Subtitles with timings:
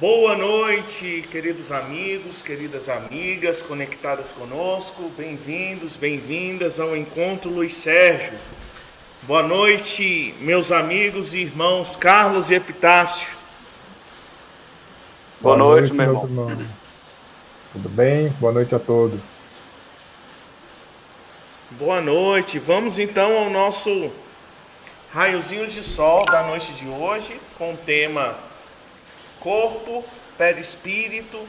[0.00, 5.10] Boa noite, queridos amigos, queridas amigas conectadas conosco.
[5.14, 8.32] Bem-vindos, bem-vindas ao Encontro Luiz Sérgio.
[9.24, 13.28] Boa noite, meus amigos e irmãos Carlos e Epitácio.
[15.38, 16.50] Boa, Boa noite, noite, meu irmão.
[16.50, 16.70] Irmãos.
[17.74, 18.30] Tudo bem?
[18.40, 19.20] Boa noite a todos.
[21.72, 22.58] Boa noite.
[22.58, 24.10] Vamos então ao nosso
[25.10, 28.48] raiozinho de sol da noite de hoje, com o tema
[29.40, 30.04] corpo,
[30.38, 31.40] perispírito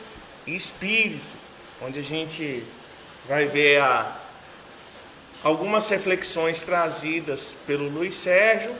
[0.48, 1.38] e espírito,
[1.82, 2.64] onde a gente
[3.28, 4.18] vai ver a,
[5.44, 8.74] algumas reflexões trazidas pelo Luiz Sérgio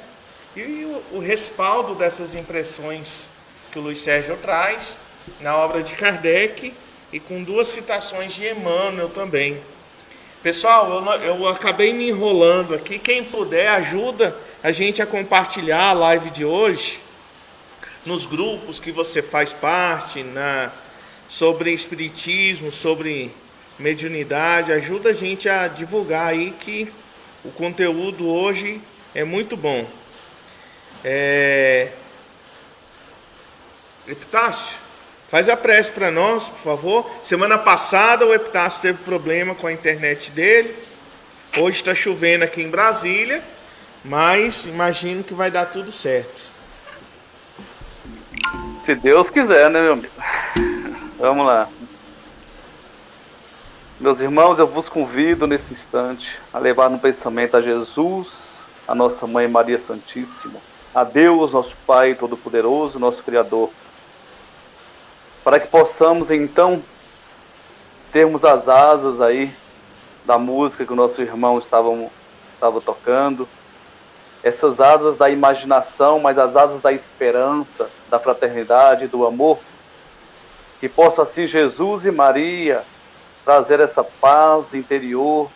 [0.56, 3.30] e o, o respaldo dessas impressões
[3.72, 5.00] que o Luiz Sérgio traz
[5.40, 6.74] na obra de Kardec
[7.14, 9.62] e com duas citações de Emmanuel também.
[10.42, 12.98] Pessoal, eu, eu acabei me enrolando aqui.
[12.98, 17.00] Quem puder, ajuda a gente a compartilhar a live de hoje
[18.06, 20.72] nos grupos que você faz parte, na,
[21.28, 23.34] sobre espiritismo, sobre
[23.78, 26.92] mediunidade, ajuda a gente a divulgar aí que
[27.44, 28.82] o conteúdo hoje
[29.14, 29.88] é muito bom.
[31.04, 31.92] É...
[34.08, 34.80] Epitácio,
[35.28, 37.12] faz a prece para nós, por favor.
[37.24, 40.76] Semana passada o Epitácio teve problema com a internet dele.
[41.58, 43.44] Hoje está chovendo aqui em Brasília,
[44.04, 46.52] mas imagino que vai dar tudo certo.
[48.92, 50.14] Se Deus quiser, né, meu amigo?
[51.18, 51.70] Vamos lá.
[53.98, 59.26] Meus irmãos, eu vos convido nesse instante a levar no pensamento a Jesus, a nossa
[59.26, 60.60] Mãe Maria Santíssima,
[60.94, 63.70] a Deus, nosso Pai Todo-Poderoso, nosso Criador,
[65.42, 66.84] para que possamos então
[68.12, 69.56] termos as asas aí
[70.26, 71.88] da música que o nosso irmão estava,
[72.56, 73.48] estava tocando,
[74.44, 79.60] essas asas da imaginação, mas as asas da esperança, da fraternidade, do amor,
[80.80, 82.84] que possa assim Jesus e Maria
[83.46, 85.50] trazer essa paz interior,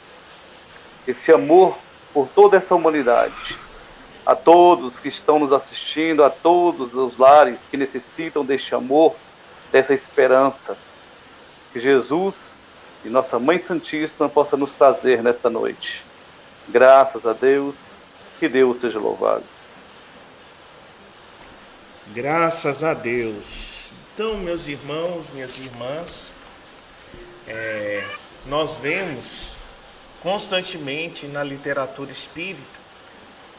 [1.08, 1.76] esse amor
[2.14, 3.58] por toda essa humanidade.
[4.26, 9.16] A todos que estão nos assistindo, a todos os lares que necessitam deste amor,
[9.72, 10.76] dessa esperança,
[11.72, 12.56] que Jesus
[13.04, 16.04] e nossa Mãe Santíssima possa nos trazer nesta noite.
[16.68, 17.95] Graças a Deus
[18.40, 19.44] que Deus seja louvado.
[22.08, 23.92] Graças a Deus.
[24.14, 26.36] Então, meus irmãos, minhas irmãs,
[27.48, 28.08] é,
[28.46, 29.56] nós vemos
[30.22, 32.80] constantemente na literatura espírita,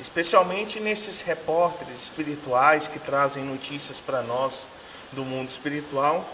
[0.00, 4.68] especialmente nesses repórteres espirituais que trazem notícias para nós
[5.12, 6.28] do mundo espiritual,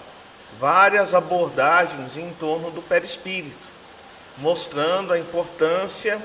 [0.58, 3.68] várias abordagens em torno do perispírito,
[4.38, 6.22] mostrando a importância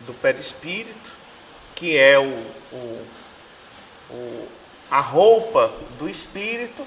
[0.00, 1.21] do perispírito
[1.82, 3.06] que é o, o,
[4.08, 4.48] o,
[4.88, 6.86] a roupa do espírito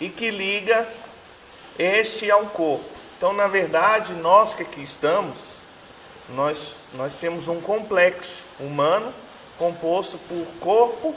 [0.00, 0.88] e que liga
[1.76, 2.88] este ao corpo.
[3.16, 5.64] Então, na verdade, nós que aqui estamos,
[6.28, 9.12] nós, nós temos um complexo humano
[9.58, 11.12] composto por corpo,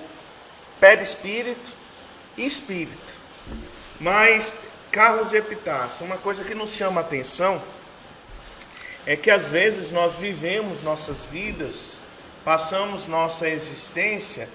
[0.79, 1.77] perispírito
[2.35, 3.13] e espírito.
[3.99, 4.55] Mas,
[4.91, 7.61] Carlos Epitácio, uma coisa que nos chama a atenção
[9.05, 12.08] é que às vezes nós vivemos nossas vidas
[12.43, 14.49] passamos nossa existência,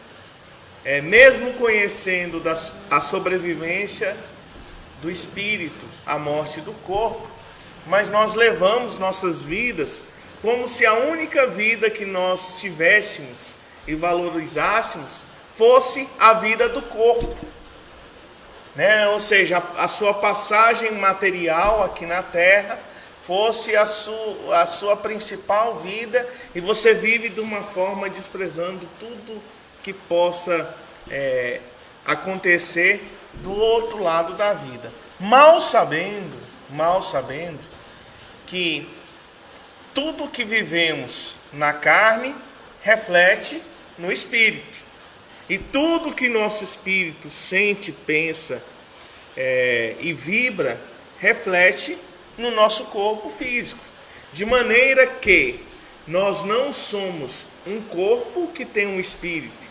[0.84, 4.17] é, mesmo conhecendo das, a sobrevivência
[5.00, 7.28] do espírito, a morte do corpo,
[7.87, 10.03] mas nós levamos nossas vidas
[10.41, 13.56] como se a única vida que nós tivéssemos
[13.87, 17.47] e valorizássemos fosse a vida do corpo.
[18.75, 19.09] Né?
[19.09, 22.78] Ou seja, a, a sua passagem material aqui na terra
[23.27, 29.43] fosse a sua, a sua principal vida e você vive de uma forma desprezando tudo
[29.83, 30.77] que possa
[31.11, 31.61] é,
[32.05, 33.03] acontecer
[33.35, 34.93] do outro lado da vida.
[35.19, 37.65] Mal sabendo, mal sabendo
[38.47, 38.87] que
[39.95, 42.35] tudo que vivemos na carne
[42.82, 43.62] reflete
[43.97, 44.85] no espírito.
[45.49, 48.62] E tudo que nosso espírito sente, pensa
[49.35, 50.79] é, e vibra
[51.19, 51.99] reflete
[52.36, 53.81] no nosso corpo físico.
[54.32, 55.60] De maneira que
[56.06, 59.70] nós não somos um corpo que tem um espírito,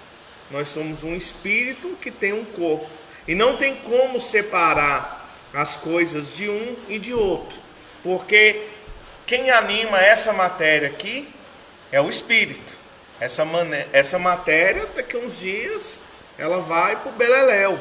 [0.49, 2.89] nós somos um espírito que tem um corpo.
[3.27, 7.61] E não tem como separar as coisas de um e de outro,
[8.01, 8.67] porque
[9.25, 11.29] quem anima essa matéria aqui
[11.91, 12.81] é o espírito.
[13.19, 13.43] Essa,
[13.93, 16.01] essa matéria, daqui a uns dias,
[16.37, 17.79] ela vai para o beleléu.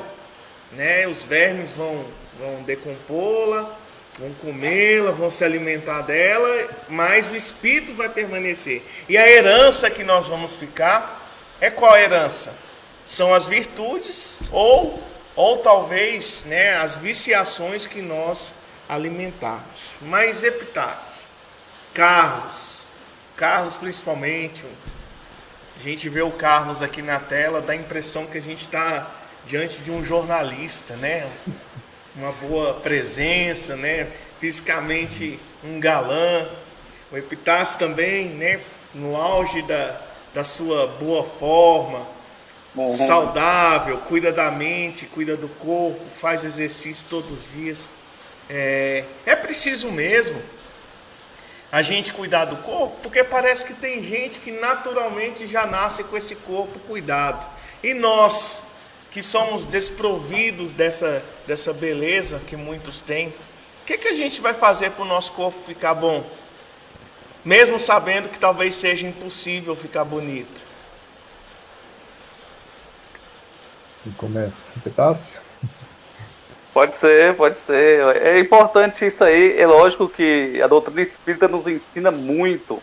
[0.73, 1.07] Né?
[1.09, 2.05] Os vermes vão,
[2.39, 3.79] vão decompô-la,
[4.19, 8.83] vão comê-la, vão se alimentar dela, mas o espírito vai permanecer.
[9.09, 11.31] E a herança que nós vamos ficar
[11.61, 12.55] é qual herança?
[13.05, 15.03] São as virtudes ou
[15.35, 18.55] ou talvez né, as viciações que nós
[18.89, 19.95] alimentarmos.
[20.03, 21.27] Mas Epitácio,
[21.95, 22.89] Carlos,
[23.37, 24.65] Carlos principalmente,
[25.77, 29.11] a gente vê o Carlos aqui na tela, dá a impressão que a gente está
[29.47, 31.29] diante de um jornalista, né?
[32.15, 34.11] Uma boa presença, né?
[34.39, 36.49] Fisicamente um galã.
[37.11, 38.61] O Epitácio também, né?
[38.95, 40.01] No auge da,
[40.35, 42.07] da sua boa forma,
[42.75, 42.93] uhum.
[42.93, 47.91] saudável, cuida da mente, cuida do corpo, faz exercício todos os dias.
[48.49, 50.43] É, é preciso mesmo
[51.71, 56.17] a gente cuidar do corpo, porque parece que tem gente que naturalmente já nasce com
[56.17, 57.49] esse corpo cuidado.
[57.83, 58.65] E nós,
[59.13, 64.55] que somos desprovidos dessa, dessa beleza que muitos têm, o que, que a gente vai
[64.55, 66.25] fazer para o nosso corpo ficar bom?
[67.45, 70.67] Mesmo sabendo que talvez seja impossível ficar bonito.
[74.07, 74.65] E começa.
[74.77, 75.41] Epitácio?
[76.73, 78.17] Pode ser, pode ser.
[78.17, 79.61] É importante isso aí.
[79.61, 82.83] É lógico que a doutrina espírita nos ensina muito,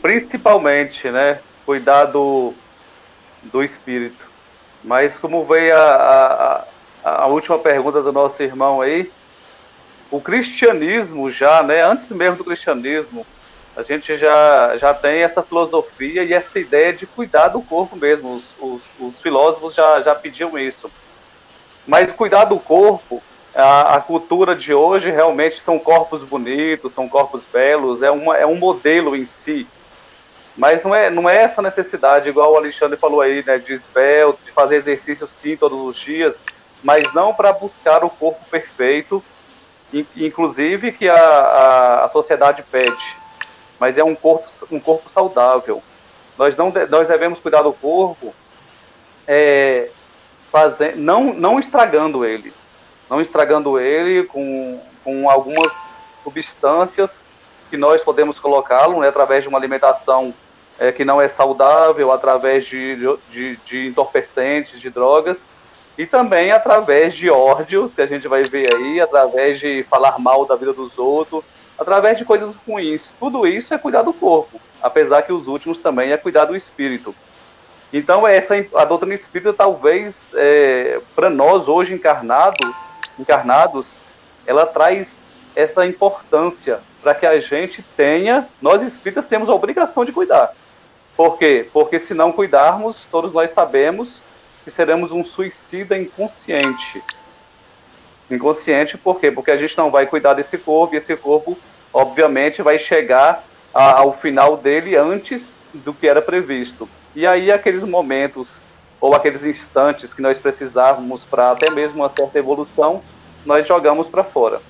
[0.00, 1.40] principalmente, né?
[1.66, 2.54] Cuidar do,
[3.42, 4.29] do espírito.
[4.82, 6.64] Mas como veio a,
[7.04, 9.10] a, a última pergunta do nosso irmão aí,
[10.10, 11.82] o cristianismo já, né?
[11.82, 13.26] Antes mesmo do cristianismo,
[13.76, 18.34] a gente já, já tem essa filosofia e essa ideia de cuidar do corpo mesmo.
[18.34, 20.90] Os, os, os filósofos já, já pediam isso.
[21.86, 23.22] Mas cuidar do corpo,
[23.54, 28.46] a, a, cultura de hoje realmente são corpos bonitos, são corpos belos, é, uma, é
[28.46, 29.66] um modelo em si.
[30.56, 34.40] Mas não é, não é essa necessidade, igual o Alexandre falou aí, né, de esbelto,
[34.44, 36.40] de fazer exercício sim todos os dias,
[36.82, 39.22] mas não para buscar o corpo perfeito,
[40.16, 43.16] inclusive que a, a, a, sociedade pede,
[43.78, 45.82] mas é um corpo, um corpo saudável.
[46.38, 48.34] Nós, não, nós devemos cuidar do corpo
[49.26, 49.90] é,
[50.50, 52.52] fazendo, não, não estragando ele,
[53.08, 55.72] não estragando ele com, com algumas
[56.22, 57.24] substâncias
[57.70, 60.34] que nós podemos colocá-lo né, através de uma alimentação
[60.78, 62.96] é, que não é saudável, através de,
[63.30, 65.48] de, de, entorpecentes, de drogas,
[65.96, 70.44] e também através de ódios, que a gente vai ver aí, através de falar mal
[70.44, 71.44] da vida dos outros,
[71.78, 73.14] através de coisas ruins.
[73.20, 77.14] Tudo isso é cuidar do corpo, apesar que os últimos também é cuidar do espírito.
[77.92, 82.74] Então, essa, a doutrina espírita, talvez, é, para nós, hoje encarnado,
[83.18, 83.98] encarnados,
[84.46, 85.20] ela traz
[85.54, 90.52] essa importância para que a gente tenha, nós espíritas temos a obrigação de cuidar.
[91.16, 91.68] Por quê?
[91.72, 94.22] Porque se não cuidarmos, todos nós sabemos
[94.64, 97.02] que seremos um suicida inconsciente.
[98.30, 99.30] Inconsciente por quê?
[99.30, 101.58] Porque a gente não vai cuidar desse corpo e esse corpo,
[101.92, 103.44] obviamente, vai chegar
[103.74, 106.88] a, ao final dele antes do que era previsto.
[107.14, 108.60] E aí aqueles momentos
[109.00, 113.02] ou aqueles instantes que nós precisávamos para até mesmo uma certa evolução,
[113.46, 114.60] nós jogamos para fora.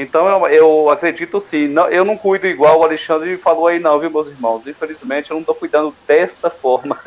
[0.00, 3.98] Então eu, eu acredito sim, não, eu não cuido igual o Alexandre falou aí não,
[3.98, 4.66] viu meus irmãos?
[4.66, 6.98] Infelizmente eu não estou cuidando desta forma,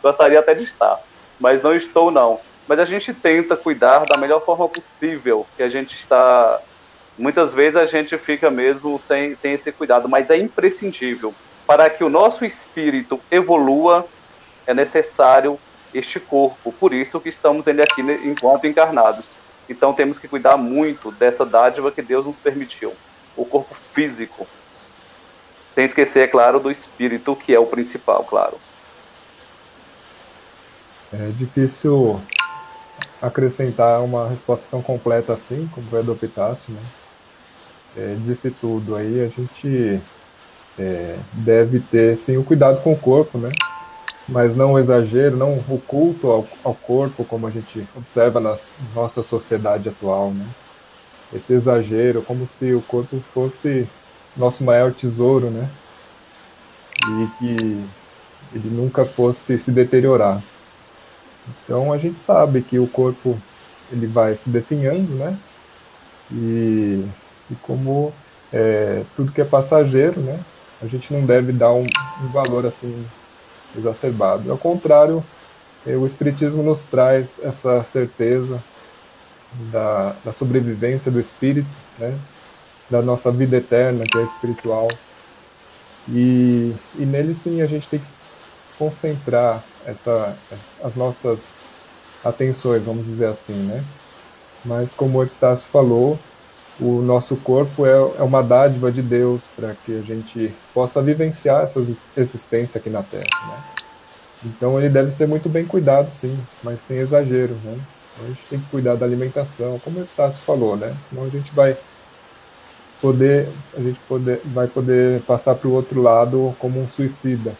[0.00, 1.00] gostaria até de estar,
[1.40, 2.38] mas não estou não.
[2.68, 6.60] Mas a gente tenta cuidar da melhor forma possível, que a gente está...
[7.18, 11.34] Muitas vezes a gente fica mesmo sem, sem esse cuidado, mas é imprescindível
[11.66, 14.06] para que o nosso espírito evolua,
[14.64, 15.58] é necessário
[15.92, 16.70] este corpo.
[16.70, 19.26] Por isso que estamos ainda aqui enquanto encarnados.
[19.68, 22.94] Então temos que cuidar muito dessa dádiva que Deus nos permitiu,
[23.36, 24.46] o corpo físico.
[25.74, 28.58] Sem esquecer, é claro, do espírito, que é o principal, claro.
[31.12, 32.20] É difícil
[33.20, 36.80] acrescentar uma resposta tão completa assim, como foi a do Epitácio, né?
[37.96, 40.00] É, disse tudo aí, a gente
[40.78, 43.50] é, deve ter sim o cuidado com o corpo, né?
[44.28, 48.54] Mas não o exagero, não o culto ao, ao corpo, como a gente observa na
[48.94, 50.46] nossa sociedade atual, né?
[51.32, 53.88] Esse exagero, como se o corpo fosse
[54.36, 55.68] nosso maior tesouro, né?
[57.06, 57.84] E que
[58.54, 60.42] ele nunca fosse se deteriorar.
[61.64, 63.38] Então a gente sabe que o corpo
[63.90, 65.38] ele vai se definhando, né?
[66.30, 67.04] E,
[67.50, 68.12] e como
[68.52, 70.38] é, tudo que é passageiro, né?
[70.80, 71.86] a gente não deve dar um,
[72.22, 73.04] um valor assim
[73.76, 74.50] exacerbado.
[74.50, 75.24] Ao contrário,
[75.86, 78.62] eh, o Espiritismo nos traz essa certeza
[79.72, 82.16] da, da sobrevivência do espírito, né?
[82.90, 84.88] da nossa vida eterna, que é espiritual.
[86.08, 88.06] E, e nele sim a gente tem que
[88.78, 90.36] concentrar essa,
[90.82, 91.64] as nossas
[92.24, 93.84] atenções, vamos dizer assim, né?
[94.64, 96.18] Mas como o Epitácio falou,
[96.80, 101.62] o nosso corpo é, é uma dádiva de Deus para que a gente possa vivenciar
[101.62, 101.80] essa
[102.16, 103.24] existência aqui na Terra.
[103.48, 103.62] Né?
[104.44, 107.54] Então ele deve ser muito bem cuidado, sim, mas sem exagero.
[107.64, 107.78] Né?
[108.18, 110.94] Então, a gente tem que cuidar da alimentação, como o Tassi falou, né?
[111.08, 111.76] Senão a gente vai
[113.00, 117.54] poder, a gente poder, vai poder passar para o outro lado como um suicida.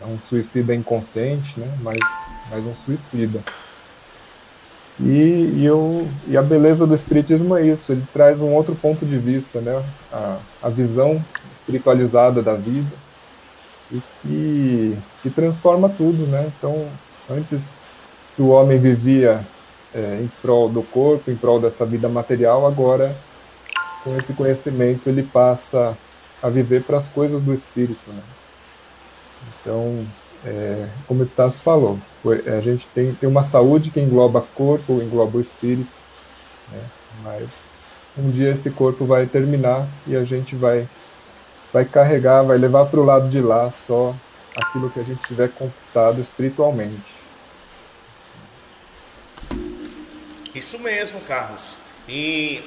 [0.00, 1.76] É um suicida inconsciente, né?
[1.82, 1.98] Mas,
[2.50, 3.42] mas um suicida.
[5.00, 5.68] E, e,
[6.26, 9.82] e a beleza do Espiritismo é isso, ele traz um outro ponto de vista, né?
[10.12, 12.90] a, a visão espiritualizada da vida,
[13.92, 16.26] e que, que transforma tudo.
[16.26, 16.50] Né?
[16.56, 16.86] Então,
[17.30, 17.80] antes
[18.34, 19.46] que o homem vivia
[19.94, 23.16] é, em prol do corpo, em prol dessa vida material, agora,
[24.02, 25.96] com esse conhecimento, ele passa
[26.42, 28.00] a viver para as coisas do Espírito.
[28.08, 28.22] Né?
[29.60, 30.04] Então,
[30.44, 31.98] é, como o Tassi falou,
[32.46, 35.90] a gente tem, tem uma saúde que engloba corpo, engloba o espírito,
[36.70, 36.82] né?
[37.24, 37.68] mas
[38.16, 40.88] um dia esse corpo vai terminar e a gente vai,
[41.72, 44.14] vai carregar, vai levar para o lado de lá só
[44.56, 47.18] aquilo que a gente tiver conquistado espiritualmente.
[50.54, 51.78] Isso mesmo, Carlos.
[52.08, 52.64] E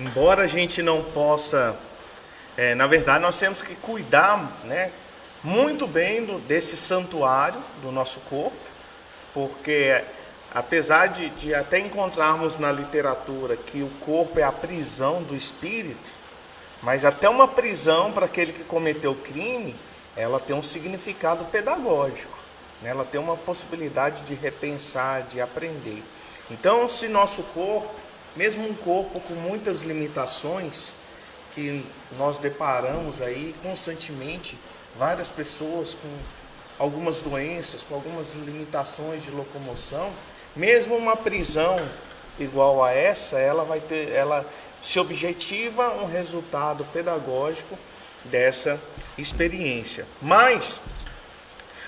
[0.00, 1.76] embora a gente não possa,
[2.56, 4.90] é, na verdade, nós temos que cuidar, né,
[5.46, 8.56] muito bem do, desse santuário do nosso corpo,
[9.32, 10.02] porque
[10.52, 16.10] apesar de, de até encontrarmos na literatura que o corpo é a prisão do espírito,
[16.82, 19.76] mas até uma prisão para aquele que cometeu crime,
[20.16, 22.36] ela tem um significado pedagógico,
[22.82, 22.90] né?
[22.90, 26.02] ela tem uma possibilidade de repensar, de aprender.
[26.50, 27.94] Então, se nosso corpo,
[28.34, 30.94] mesmo um corpo com muitas limitações,
[31.54, 31.86] que
[32.18, 34.58] nós deparamos aí constantemente,
[34.98, 36.08] várias pessoas com
[36.78, 40.12] algumas doenças, com algumas limitações de locomoção,
[40.54, 41.78] mesmo uma prisão
[42.38, 44.44] igual a essa, ela vai ter, ela
[44.80, 47.78] se objetiva um resultado pedagógico
[48.24, 48.80] dessa
[49.16, 50.06] experiência.
[50.20, 50.82] Mas,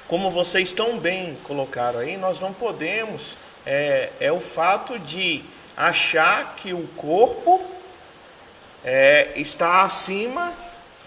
[0.07, 3.37] como vocês tão bem colocaram aí, nós não podemos
[3.67, 5.45] é, é o fato de
[5.77, 7.63] achar que o corpo
[8.85, 10.55] é, está acima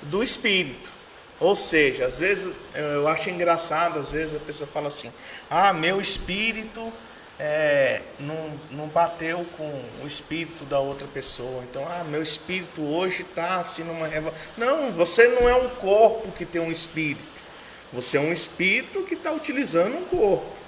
[0.04, 1.01] do espírito.
[1.42, 5.12] Ou seja, às vezes eu acho engraçado, às vezes a pessoa fala assim:
[5.50, 6.94] ah, meu espírito
[7.40, 11.64] é, não, não bateu com o espírito da outra pessoa.
[11.64, 14.38] Então, ah, meu espírito hoje está assim numa revolta.
[14.56, 17.44] Não, você não é um corpo que tem um espírito.
[17.92, 20.61] Você é um espírito que está utilizando um corpo.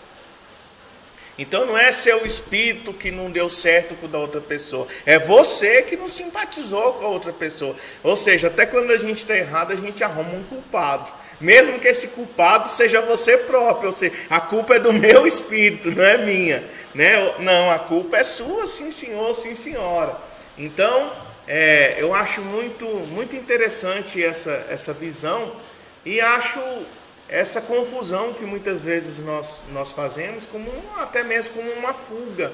[1.37, 5.81] Então não é seu espírito que não deu certo com da outra pessoa, é você
[5.81, 7.75] que não simpatizou com a outra pessoa.
[8.03, 11.11] Ou seja, até quando a gente está errado, a gente arruma um culpado,
[11.41, 13.87] mesmo que esse culpado seja você próprio.
[13.87, 16.63] Ou seja, a culpa é do meu espírito, não é minha,
[16.93, 17.13] né?
[17.39, 20.15] Não, a culpa é sua, sim senhor, sim senhora.
[20.55, 21.11] Então
[21.47, 25.51] é, eu acho muito muito interessante essa essa visão
[26.05, 26.59] e acho
[27.33, 32.53] essa confusão que muitas vezes nós, nós fazemos, como até mesmo como uma fuga,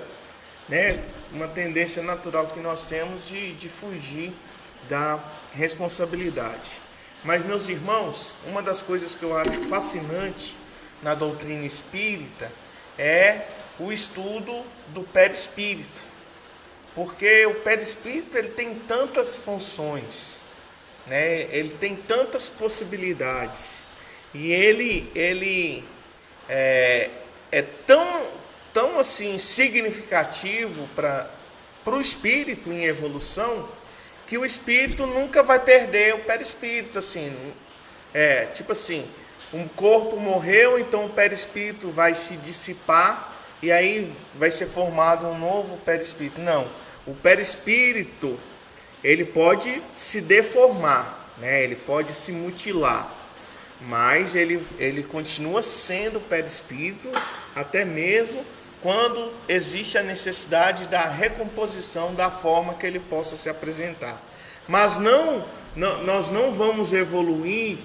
[0.70, 1.04] né?
[1.34, 4.32] uma tendência natural que nós temos de, de fugir
[4.88, 5.22] da
[5.52, 6.82] responsabilidade.
[7.26, 10.56] Mas, meus irmãos, uma das coisas que eu acho fascinante
[11.04, 12.50] na doutrina espírita
[12.98, 16.04] é o estudo do perispírito.
[16.96, 20.42] Porque o perispírito ele tem tantas funções,
[21.06, 21.54] né?
[21.54, 23.88] ele tem tantas possibilidades.
[24.34, 25.84] E ele, ele
[26.48, 27.10] é,
[27.52, 28.28] é tão,
[28.74, 31.30] tão assim significativo para
[31.86, 33.68] o espírito em evolução
[34.28, 37.36] que o espírito nunca vai perder o perispírito, assim,
[38.14, 39.04] é tipo assim,
[39.52, 45.38] um corpo morreu, então o perispírito vai se dissipar e aí vai ser formado um
[45.38, 46.40] novo perispírito.
[46.40, 46.70] Não,
[47.08, 48.40] o perispírito
[49.04, 51.64] ele pode se deformar, né?
[51.64, 53.19] Ele pode se mutilar
[53.82, 57.10] mas ele, ele continua sendo perispírito
[57.56, 58.46] até mesmo
[58.82, 64.22] quando existe a necessidade da recomposição da forma que ele possa se apresentar.
[64.68, 65.46] Mas não,
[65.76, 67.78] não nós não vamos evoluir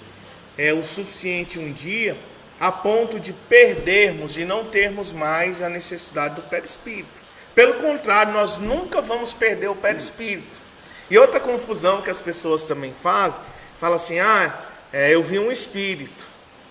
[0.57, 2.17] é, o suficiente um dia
[2.61, 7.23] a ponto de perdermos e não termos mais a necessidade do perispírito.
[7.55, 10.63] Pelo contrário, nós nunca vamos perder o perispírito.
[11.11, 13.41] E outra confusão que as pessoas também fazem,
[13.79, 14.57] fala assim: "Ah,
[14.95, 16.29] é, eu vi um espírito,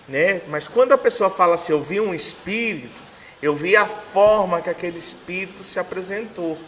[0.08, 0.40] né?
[0.48, 3.02] Mas quando a pessoa fala assim, eu vi um espírito,
[3.42, 6.58] eu vi a forma que aquele espírito se apresentou.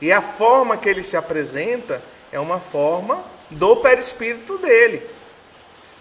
[0.00, 5.06] E a forma que ele se apresenta é uma forma do perispírito dele.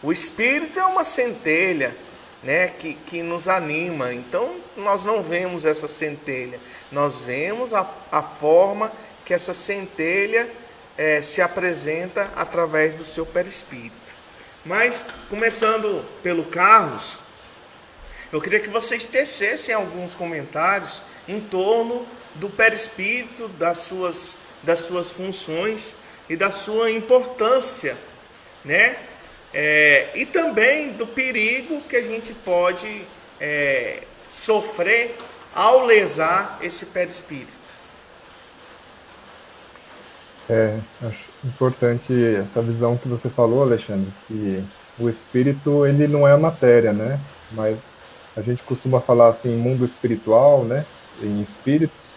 [0.02, 1.94] O espírito é uma centelha,
[2.42, 4.14] né, que, que nos anima.
[4.14, 8.90] Então, nós não vemos essa centelha, nós vemos a, a forma
[9.26, 10.50] que essa centelha
[10.98, 14.03] é, se apresenta através do seu perispírito.
[14.66, 17.22] Mas, começando pelo Carlos,
[18.34, 22.04] Eu queria que vocês tecessem alguns comentários em torno
[22.34, 25.96] do perispírito, das suas, das suas funções
[26.28, 27.96] e da sua importância,
[28.66, 28.98] né?
[29.54, 33.06] É, e também do perigo que a gente pode
[33.40, 35.16] é, sofrer
[35.54, 37.63] ao lesar esse perispírito.
[40.54, 44.64] É, acho importante essa visão que você falou, Alexandre, que
[45.00, 47.20] o espírito ele não é matéria, né?
[47.54, 47.98] Mas
[48.38, 50.86] a gente costuma falar assim, mundo espiritual, né?
[51.24, 52.12] Em espíritos,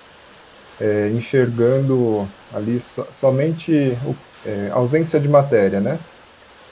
[0.78, 4.14] é, enxergando ali so, somente o,
[4.44, 5.98] é, ausência de matéria, né?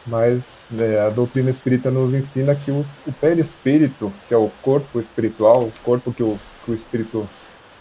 [0.06, 5.00] Mas é, a doutrina espírita nos ensina que o, o perispírito, que é o corpo
[5.00, 7.26] espiritual, o corpo que o, que o espírito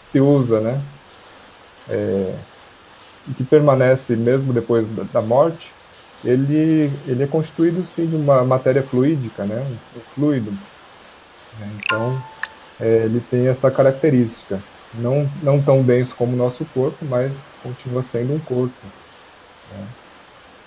[0.06, 0.80] se usa, né?
[1.86, 2.34] É,
[3.28, 5.72] e que permanece mesmo depois da morte,
[6.24, 9.64] ele, ele é constituído sim de uma matéria fluídica, né?
[9.96, 10.52] Um fluido.
[11.78, 12.22] Então,
[12.80, 14.60] é, ele tem essa característica.
[14.94, 18.74] Não, não tão denso como o nosso corpo, mas continua sendo um corpo.
[19.72, 19.86] Né?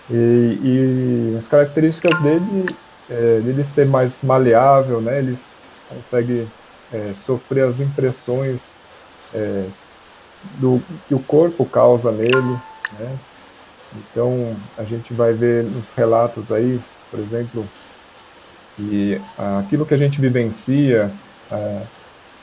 [0.09, 2.65] E, e, as características dele,
[3.09, 5.19] é, dele ser mais maleável, né?
[5.19, 5.37] Ele
[5.89, 6.47] consegue
[6.93, 8.81] é, sofrer as impressões
[9.33, 9.65] é,
[10.59, 12.59] do que o corpo causa nele,
[12.99, 13.17] né?
[13.95, 16.79] Então a gente vai ver nos relatos aí,
[17.09, 17.67] por exemplo,
[18.75, 19.19] que
[19.59, 21.11] aquilo que a gente vivencia,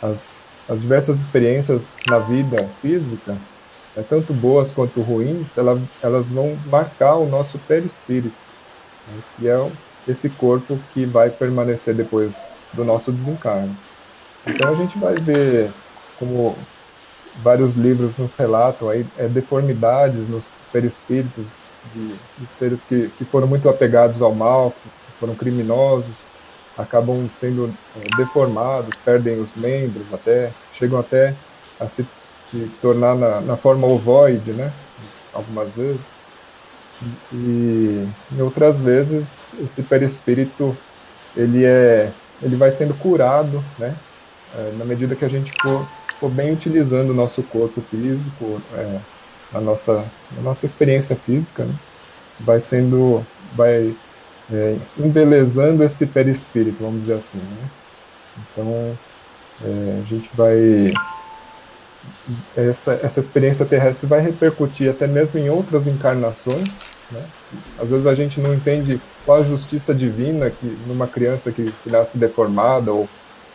[0.03, 3.37] as, as diversas experiências na vida física,
[3.97, 8.35] é tanto boas quanto ruins, elas, elas vão marcar o nosso perispírito,
[9.09, 9.23] né?
[9.39, 9.71] que é
[10.09, 13.75] esse corpo que vai permanecer depois do nosso desencarne.
[14.47, 15.71] Então a gente vai ver
[16.19, 16.57] como
[17.43, 21.47] vários livros nos relatam aí é, deformidades nos perispíritos
[21.95, 24.89] de, de seres que, que foram muito apegados ao mal, que
[25.19, 26.15] foram criminosos,
[26.77, 31.35] acabam sendo é, deformados, perdem os membros até, chegam até
[31.81, 32.07] a se,
[32.51, 34.73] se tornar na, na forma ovoide, né?
[35.33, 36.01] Algumas vezes.
[37.33, 38.07] E
[38.39, 40.77] outras vezes esse perispírito
[41.37, 42.11] ele é
[42.43, 43.95] ele vai sendo curado, né?
[44.57, 45.87] É, na medida que a gente for
[46.25, 48.99] for bem utilizando o nosso corpo físico, é,
[49.53, 50.05] a nossa,
[50.39, 51.75] a nossa experiência física, né?
[52.41, 53.95] vai sendo, vai
[54.51, 57.39] é, embelezando esse perispírito, vamos dizer assim.
[57.39, 57.69] Né?
[58.39, 58.99] Então,
[59.65, 60.93] é, a gente vai.
[62.57, 66.69] Essa, essa experiência terrestre vai repercutir até mesmo em outras encarnações.
[67.11, 67.23] Né?
[67.79, 71.91] Às vezes a gente não entende qual a justiça divina que numa criança que, que
[71.91, 73.09] nasce deformada ou,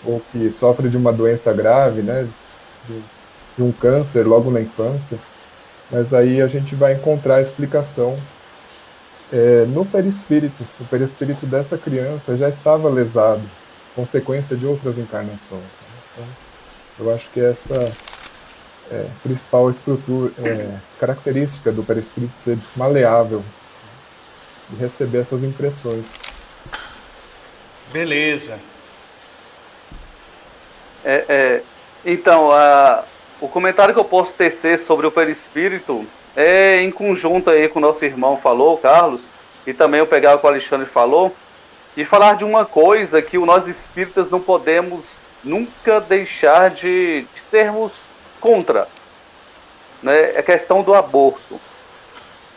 [0.04, 2.28] ou que sofre de uma doença grave, né?
[2.88, 3.02] de,
[3.58, 5.18] de um câncer logo na infância,
[5.92, 8.18] mas aí a gente vai encontrar a explicação
[9.32, 10.64] é, no perispírito.
[10.80, 13.44] O perispírito dessa criança já estava lesado,
[13.96, 15.64] consequência de outras encarnações.
[16.14, 16.26] Então,
[17.00, 17.92] eu acho que essa
[18.92, 23.44] é, principal estrutura, é, característica do perispírito ser maleável
[24.72, 26.06] e receber essas impressões.
[27.92, 28.60] Beleza.
[31.04, 31.62] É, é,
[32.06, 33.04] então, a,
[33.42, 37.82] o comentário que eu posso tecer sobre o perispírito é em conjunto aí com o
[37.82, 39.22] nosso irmão falou, Carlos,
[39.66, 41.36] e também eu pegar o que o Alexandre falou,
[41.98, 45.06] e falar de uma coisa que nós espíritas não podemos
[45.44, 47.92] nunca deixar de, sermos
[48.40, 48.88] contra,
[50.02, 50.34] né?
[50.34, 51.60] É a questão do aborto.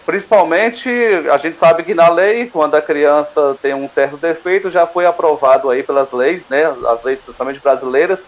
[0.05, 0.89] Principalmente,
[1.33, 5.07] a gente sabe que na lei, quando a criança tem um certo defeito, já foi
[5.07, 8.25] aprovado aí pelas leis, né, as leis principalmente brasileiras,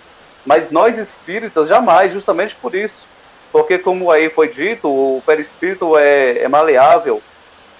[0.46, 3.06] mas nós espíritas jamais, justamente por isso.
[3.50, 7.22] Porque, como aí foi dito, o perispírito é, é maleável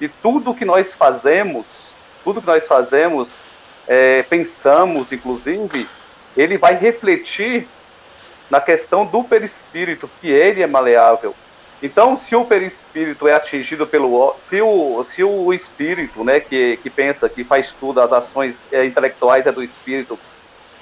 [0.01, 1.65] e tudo que nós fazemos,
[2.23, 3.29] tudo que nós fazemos,
[3.87, 5.89] é, pensamos, inclusive,
[6.37, 7.67] ele vai refletir
[8.51, 11.35] na questão do perispírito, que ele é maleável.
[11.85, 14.35] Então, se o perispírito é atingido pelo.
[14.49, 18.87] Se o, se o espírito, né, que, que pensa, que faz tudo, as ações é,
[18.87, 20.19] intelectuais é do espírito,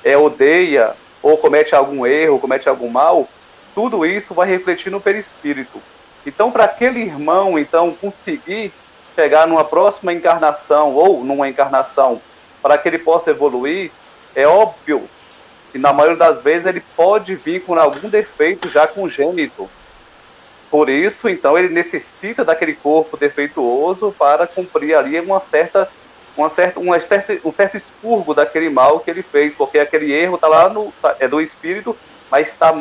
[0.05, 3.29] é, odeia ou comete algum erro, comete algum mal,
[3.75, 5.83] tudo isso vai refletir no perispírito.
[6.25, 8.73] Então, para aquele irmão, então, conseguir
[9.17, 12.23] chegar numa próxima encarnação ou numa encarnação,
[12.63, 13.91] para que ele possa evoluir,
[14.37, 15.09] é óbvio
[15.73, 19.69] que na maioria das vezes ele pode vir com algum defeito já congênito.
[20.73, 25.87] Por isso, então, ele necessita daquele corpo defeituoso para cumprir ali uma certa
[26.35, 30.37] uma certa, uma certa, um certo expurgo daquele mal que ele fez, porque aquele erro
[30.37, 31.95] está lá no tá, é do espírito,
[32.31, 32.75] mas está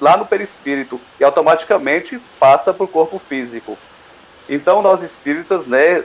[0.00, 3.76] lá no perispírito e automaticamente passa para o corpo físico.
[4.48, 6.04] Então nós espíritas, né,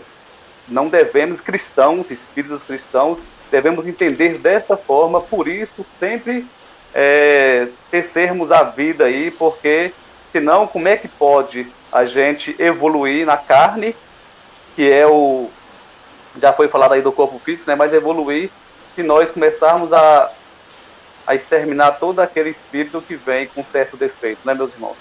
[0.68, 3.20] não devemos, cristãos, espíritos cristãos,
[3.52, 6.48] devemos entender dessa forma, por isso sempre
[6.96, 9.94] é, tecermos a vida aí, porque
[10.32, 13.96] senão como é que pode a gente evoluir na carne,
[14.76, 15.50] que é o,
[16.40, 18.50] já foi falado aí do corpo físico, né, mas evoluir
[18.96, 20.32] se nós começarmos a,
[21.28, 24.98] a exterminar todo aquele espírito que vem com certo defeito, né, meus irmãos?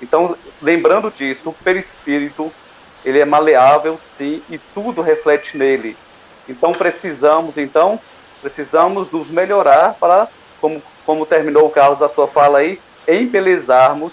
[0.00, 2.52] Então, lembrando disso, o perispírito,
[3.04, 5.96] ele é maleável, sim, e tudo reflete nele.
[6.48, 8.00] Então, precisamos, então,
[8.40, 10.26] precisamos nos melhorar para,
[10.60, 14.12] como, como terminou o Carlos a sua fala aí, embelezarmos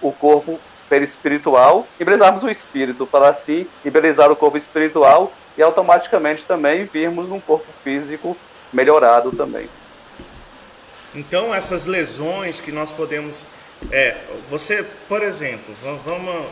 [0.00, 0.58] o corpo
[0.88, 7.40] perispiritual, embelezarmos o espírito, para assim embelezar o corpo espiritual e automaticamente também virmos um
[7.40, 8.36] corpo físico
[8.72, 9.68] melhorado também.
[11.14, 13.48] Então, essas lesões que nós podemos
[13.90, 14.16] é,
[14.48, 16.46] você, por exemplo, vamos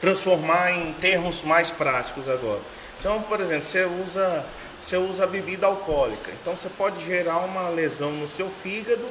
[0.00, 2.60] transformar em termos mais práticos agora.
[2.98, 4.44] Então, por exemplo, você usa,
[4.80, 6.30] você usa bebida alcoólica.
[6.40, 9.06] Então, você pode gerar uma lesão no seu fígado.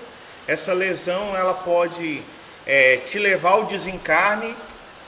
[0.47, 2.23] Essa lesão ela pode
[2.65, 4.55] é, te levar ao desencarne.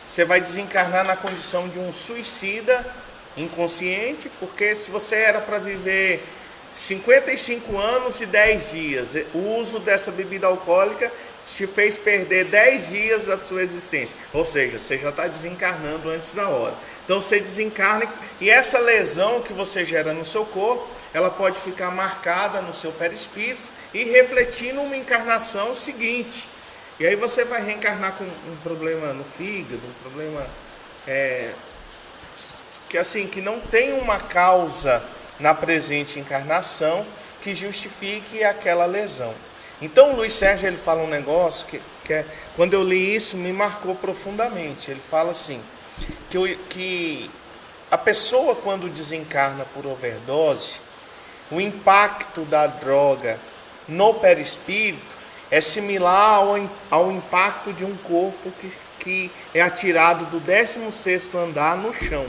[0.08, 2.86] Você vai desencarnar na condição de um suicida
[3.36, 6.24] inconsciente, porque se você era para viver
[6.72, 11.12] 55 anos e 10 dias, o uso dessa bebida alcoólica
[11.46, 14.18] te fez perder 10 dias da sua existência.
[14.34, 16.74] Ou seja, você já está desencarnando antes da hora.
[17.06, 21.91] Então você desencarna e essa lesão que você gera no seu corpo, ela pode ficar
[21.91, 26.50] marcada no seu perispírito e refletir numa encarnação seguinte.
[26.97, 30.47] E aí você vai reencarnar com um problema no fígado, um problema
[31.05, 31.51] é,
[32.88, 35.03] que assim que não tem uma causa
[35.38, 37.05] na presente encarnação
[37.41, 39.34] que justifique aquela lesão.
[39.81, 43.36] Então o Luiz Sérgio ele fala um negócio que, que é, quando eu li isso
[43.36, 44.89] me marcou profundamente.
[44.89, 45.62] Ele fala assim
[46.29, 47.29] que, eu, que
[47.91, 50.79] a pessoa quando desencarna por overdose,
[51.51, 53.38] o impacto da droga
[53.86, 56.55] no perispírito é similar ao,
[56.89, 62.25] ao impacto de um corpo que, que é atirado do 16º andar no chão.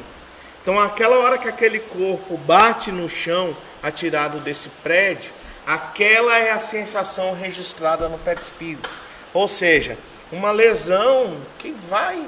[0.62, 5.32] Então aquela hora que aquele corpo bate no chão, atirado desse prédio,
[5.66, 8.88] Aquela é a sensação registrada no perispírito.
[9.34, 9.98] Ou seja,
[10.30, 12.24] uma lesão que vai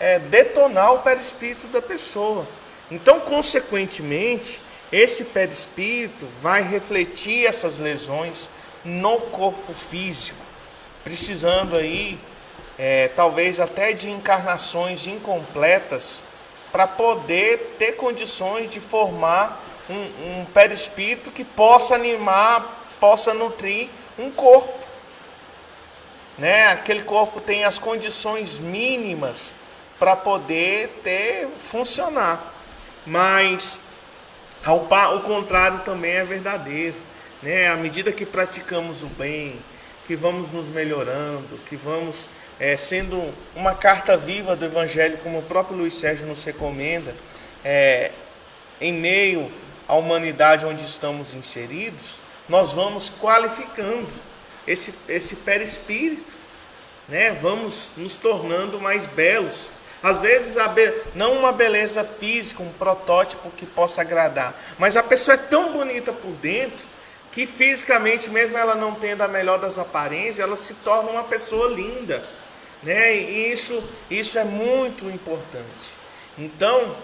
[0.00, 2.48] é, detonar o perispírito da pessoa.
[2.90, 8.48] Então, consequentemente, esse perispírito vai refletir essas lesões
[8.84, 10.44] no corpo físico,
[11.04, 12.18] precisando aí,
[12.78, 16.22] é, talvez até de encarnações incompletas,
[16.70, 23.88] para poder ter condições de formar um, um perispírito que possa animar possa nutrir
[24.18, 24.86] um corpo.
[26.36, 26.68] Né?
[26.68, 29.56] Aquele corpo tem as condições mínimas
[29.98, 32.54] para poder ter funcionar.
[33.04, 33.82] Mas
[34.64, 34.86] ao,
[35.16, 37.07] o contrário também é verdadeiro.
[37.42, 37.68] Né?
[37.68, 39.58] À medida que praticamos o bem,
[40.06, 45.42] que vamos nos melhorando, que vamos é, sendo uma carta viva do Evangelho, como o
[45.42, 47.14] próprio Luiz Sérgio nos recomenda,
[47.64, 48.10] é,
[48.80, 49.50] em meio
[49.86, 54.12] à humanidade onde estamos inseridos, nós vamos qualificando
[54.66, 56.36] esse, esse perispírito,
[57.08, 57.30] né?
[57.30, 59.70] vamos nos tornando mais belos.
[60.02, 60.94] Às vezes, be...
[61.14, 66.12] não uma beleza física, um protótipo que possa agradar, mas a pessoa é tão bonita
[66.12, 66.88] por dentro
[67.30, 71.68] que fisicamente, mesmo ela não tendo a melhor das aparências, ela se torna uma pessoa
[71.68, 72.24] linda.
[72.82, 73.16] Né?
[73.16, 75.98] E isso, isso é muito importante.
[76.36, 76.96] Então,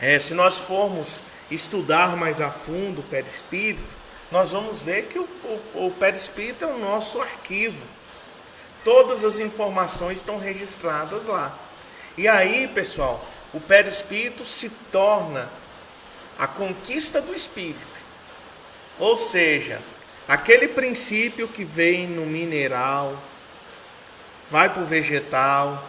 [0.00, 3.96] é, se nós formos estudar mais a fundo o perispírito,
[4.30, 5.28] nós vamos ver que o,
[5.74, 7.86] o, o perispírito é o nosso arquivo.
[8.84, 11.58] Todas as informações estão registradas lá.
[12.16, 15.50] E aí, pessoal, o perispírito se torna
[16.38, 18.07] a conquista do espírito.
[18.98, 19.80] Ou seja,
[20.26, 23.20] aquele princípio que vem no mineral,
[24.50, 25.88] vai para o vegetal,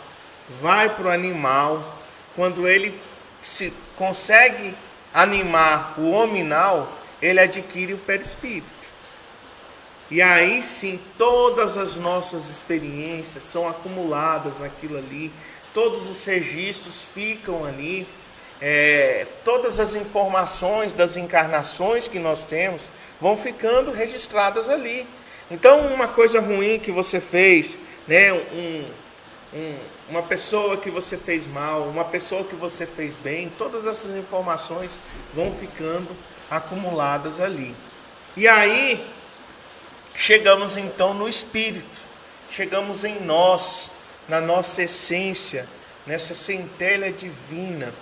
[0.61, 1.99] vai para o animal,
[2.35, 2.99] quando ele
[3.41, 4.75] se consegue
[5.13, 6.91] animar o hominal,
[7.21, 8.99] ele adquire o perispírito.
[10.11, 15.31] E aí sim, todas as nossas experiências são acumuladas naquilo ali,
[15.73, 18.07] todos os registros ficam ali,
[18.61, 25.07] é, todas as informações das encarnações que nós temos vão ficando registradas ali.
[25.49, 28.85] Então, uma coisa ruim que você fez, né, um,
[29.53, 29.77] um,
[30.09, 34.99] uma pessoa que você fez mal, uma pessoa que você fez bem, todas essas informações
[35.33, 36.15] vão ficando
[36.49, 37.75] acumuladas ali.
[38.35, 39.05] E aí,
[40.13, 42.01] chegamos então no Espírito,
[42.49, 43.93] chegamos em nós,
[44.27, 45.67] na nossa essência,
[46.05, 47.93] nessa centelha divina,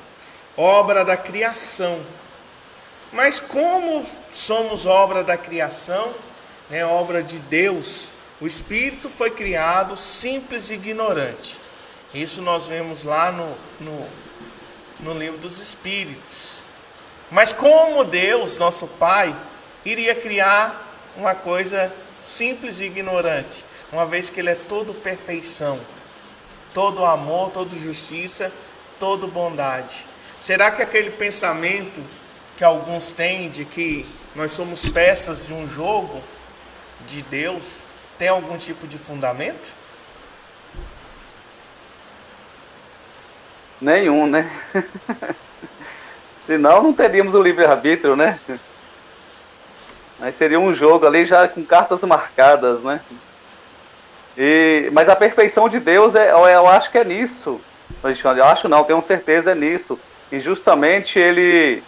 [0.57, 2.01] obra da criação.
[3.13, 6.13] Mas como somos obra da criação,
[6.69, 11.59] né, obra de Deus, o espírito foi criado simples e ignorante.
[12.13, 14.09] Isso nós vemos lá no, no,
[14.99, 16.63] no livro dos Espíritos.
[17.29, 19.35] Mas como Deus, nosso Pai,
[19.85, 25.79] iria criar uma coisa simples e ignorante, uma vez que Ele é todo perfeição,
[26.73, 28.51] todo amor, todo justiça,
[28.99, 30.05] todo bondade.
[30.37, 32.01] Será que aquele pensamento
[32.55, 36.21] que alguns têm de que nós somos peças de um jogo
[37.07, 37.83] de Deus
[38.17, 39.73] tem algum tipo de fundamento?
[43.81, 44.51] Nenhum, né?
[46.45, 48.39] Senão não teríamos o livre-arbítrio, né?
[50.19, 53.01] Mas seria um jogo ali já com cartas marcadas, né?
[54.37, 57.59] E, mas a perfeição de Deus, é, eu acho que é nisso.
[58.03, 59.99] Eu acho não, tenho certeza é nisso.
[60.31, 61.83] E justamente ele,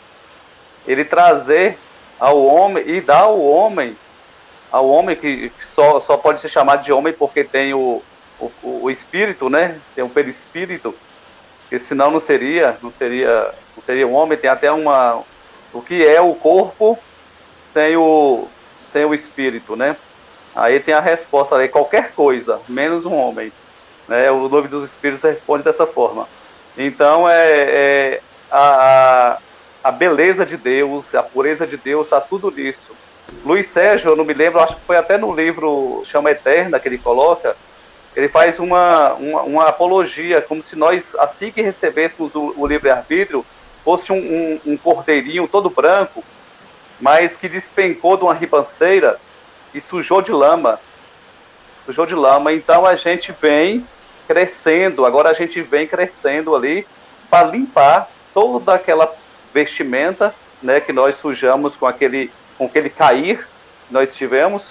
[0.88, 1.78] ele trazer
[2.20, 3.96] ao homem e dar ao homem,
[4.72, 8.02] ao homem que, que só, só pode ser chamado de homem porque tem o,
[8.40, 9.80] o, o espírito, né?
[9.96, 10.96] Tem um perispírito
[11.70, 15.22] porque senão não seria, não seria, não seria um homem, tem até uma
[15.72, 16.98] o que é o corpo
[17.72, 18.48] sem o
[18.92, 19.96] sem o espírito, né?
[20.56, 23.52] Aí tem a resposta aí, qualquer coisa, menos um homem.
[24.08, 24.32] Né?
[24.32, 26.28] O nome dos espíritos responde dessa forma.
[26.76, 29.38] Então é, é a,
[29.84, 32.96] a beleza de Deus, a pureza de Deus, está tudo nisso.
[33.46, 36.88] Luiz Sérgio, eu não me lembro, acho que foi até no livro Chama Eterna que
[36.88, 37.56] ele coloca,
[38.16, 43.46] ele faz uma, uma, uma, apologia, como se nós, assim que recebêssemos o, o livre-arbítrio,
[43.84, 46.24] fosse um, um, um, cordeirinho todo branco,
[47.00, 49.20] mas que despencou de uma ribanceira
[49.74, 50.80] e sujou de lama.
[51.86, 52.52] Sujou de lama.
[52.52, 53.86] Então a gente vem
[54.28, 56.86] crescendo, agora a gente vem crescendo ali
[57.30, 59.14] para limpar toda aquela
[59.54, 63.48] vestimenta né, que nós sujamos com aquele, com aquele cair
[63.88, 64.64] que nós tivemos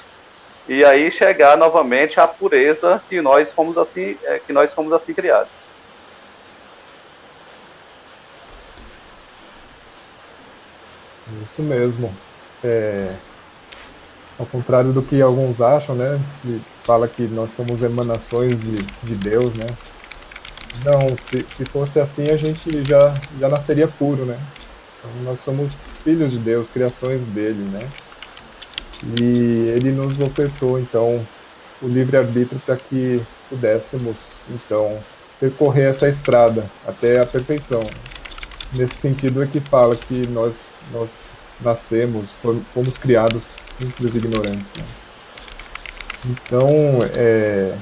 [0.68, 5.14] e aí chegar novamente à pureza que nós fomos assim, é, que nós fomos assim
[5.14, 5.68] criados.
[11.42, 12.14] Isso mesmo.
[12.62, 13.14] É,
[14.38, 16.20] ao contrário do que alguns acham, né?
[16.42, 19.66] Que fala que nós somos emanações de, de Deus, né?
[20.84, 24.38] Não, se, se fosse assim a gente já, já nasceria puro, né?
[24.98, 25.72] Então, nós somos
[26.04, 27.88] filhos de Deus, criações dele, né?
[29.20, 31.24] E ele nos ofertou, então,
[31.80, 34.98] o livre-arbítrio para que pudéssemos, então,
[35.38, 37.80] percorrer essa estrada até a perfeição.
[38.72, 41.26] Nesse sentido é que fala que nós, nós
[41.60, 42.36] nascemos,
[42.74, 44.66] fomos criados simples ignorantes.
[44.76, 44.84] Né?
[46.26, 46.68] Então,
[47.16, 47.74] é,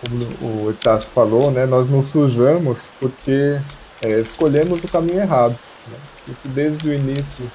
[0.00, 3.60] como o Etácio falou, né, nós nos sujamos porque
[4.02, 5.58] é, escolhemos o caminho errado.
[5.86, 5.98] Né?
[6.28, 7.50] E se desde o início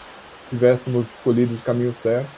[0.50, 2.30] tivéssemos escolhido o caminho certo,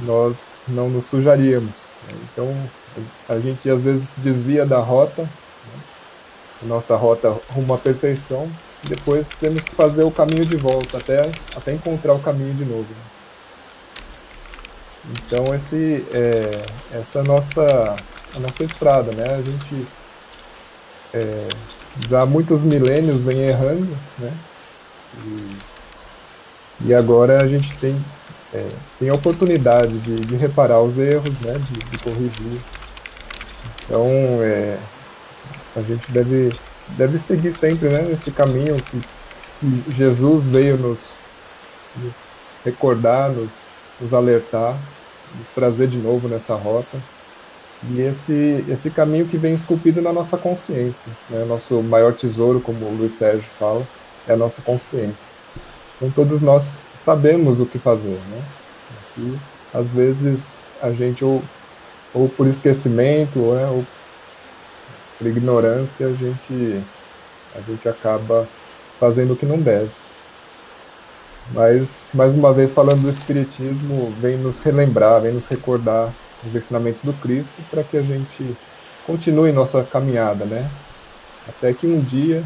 [0.00, 1.74] nós não nos sujaríamos.
[2.06, 2.14] Né?
[2.32, 2.70] Então,
[3.28, 5.28] a gente às vezes desvia da rota, né?
[6.62, 8.50] nossa rota rumo à perfeição,
[8.84, 12.64] e depois temos que fazer o caminho de volta, até, até encontrar o caminho de
[12.64, 12.86] novo.
[12.88, 13.18] Né?
[15.10, 17.96] Então, esse, é, essa nossa,
[18.34, 19.34] a nossa estrada, né?
[19.34, 19.86] A gente
[21.14, 21.48] é,
[22.08, 24.32] já há muitos milênios vem errando, né?
[25.24, 25.56] E,
[26.86, 27.96] e agora a gente tem
[28.52, 28.66] é,
[28.98, 32.60] tem a oportunidade de, de, reparar os erros, né, de, de corrigir.
[33.84, 34.06] Então,
[34.42, 34.78] é,
[35.76, 36.52] a gente deve,
[36.96, 39.00] deve seguir sempre né, caminho que,
[39.60, 41.26] que Jesus veio nos,
[41.96, 42.14] nos
[42.64, 43.50] recordar, nos,
[44.00, 44.76] nos alertar,
[45.36, 46.98] nos trazer de novo nessa rota.
[47.84, 51.12] E esse, esse caminho que vem esculpido na nossa consciência.
[51.30, 51.44] Né?
[51.44, 53.86] Nosso maior tesouro, como o Luiz Sérgio fala,
[54.26, 55.28] é a nossa consciência.
[55.96, 58.42] Então todos nós sabemos o que fazer, né?
[59.16, 59.36] E
[59.74, 61.42] às vezes a gente ou,
[62.14, 63.84] ou por esquecimento né, ou
[65.18, 66.80] por ignorância a gente
[67.56, 68.46] a gente acaba
[69.00, 69.90] fazendo o que não deve.
[71.52, 76.12] Mas mais uma vez falando do espiritismo, vem nos relembrar, vem nos recordar
[76.46, 78.56] os ensinamentos do Cristo para que a gente
[79.06, 80.70] continue nossa caminhada, né?
[81.48, 82.44] Até que um dia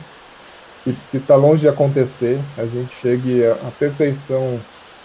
[0.85, 4.61] que está longe de acontecer, a gente chegue à perfeição,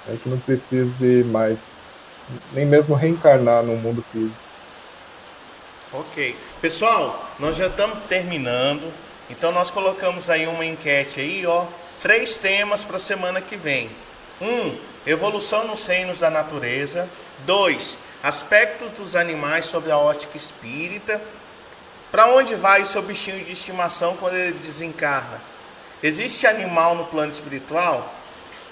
[0.07, 1.77] é, que não precise mais
[2.53, 4.35] nem mesmo reencarnar no mundo físico.
[5.93, 6.35] Ok.
[6.61, 8.91] Pessoal, nós já estamos terminando,
[9.29, 11.65] então nós colocamos aí uma enquete aí, ó,
[12.01, 13.89] três temas para a semana que vem.
[14.41, 14.75] Um,
[15.07, 17.09] evolução nos reinos da natureza.
[17.45, 21.19] Dois, aspectos dos animais sobre a ótica espírita.
[22.11, 25.41] Para onde vai o seu bichinho de estimação quando ele desencarna?
[26.01, 28.13] existe animal no plano espiritual?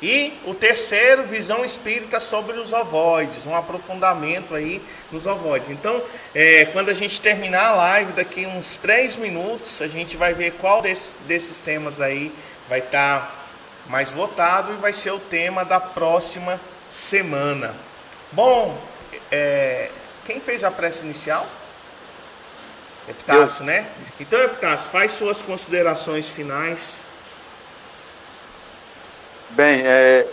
[0.02, 5.69] E o terceiro, visão espírita sobre os ovoides, um aprofundamento aí nos ovoides.
[5.69, 6.02] Então,
[6.34, 10.52] é, quando a gente terminar a live, daqui uns três minutos, a gente vai ver
[10.54, 12.32] qual desse, desses temas aí
[12.67, 13.45] vai estar tá
[13.88, 17.76] mais votado e vai ser o tema da próxima semana.
[18.32, 18.78] Bom,
[19.32, 19.91] é,
[20.24, 21.48] quem fez a prece inicial?
[23.08, 23.88] Epitácio, né?
[24.19, 27.04] Então, Epitácio, faz suas considerações finais.
[29.52, 30.28] Bem, é,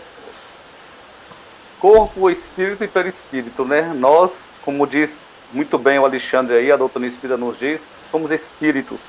[1.79, 3.93] corpo, espírito e perispírito, né?
[3.95, 4.31] Nós,
[4.65, 5.11] como diz
[5.53, 9.01] muito bem o Alexandre aí, a doutrina espírita nos diz, somos espíritos.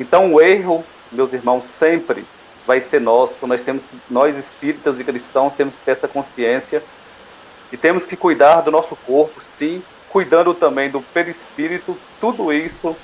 [0.00, 2.24] Então o erro, meus irmãos, sempre
[2.66, 3.34] vai ser nosso.
[3.46, 6.82] Nós temos, nós espíritas e cristãos temos que ter essa consciência
[7.72, 11.96] e temos que cuidar do nosso corpo, sim, cuidando também do perispírito.
[12.20, 12.96] Tudo isso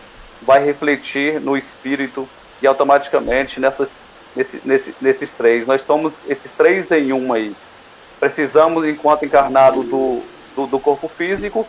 [0.42, 2.28] vai refletir no espírito
[2.60, 3.90] e automaticamente nessas,
[4.36, 5.66] nesse, nesse, nesses três.
[5.66, 7.54] Nós somos esses três em um aí.
[8.20, 10.22] Precisamos, enquanto encarnado do,
[10.54, 11.66] do, do corpo físico,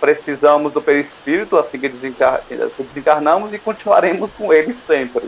[0.00, 2.42] precisamos do perispírito, assim que desencar,
[2.78, 5.24] desencarnamos, e continuaremos com ele sempre.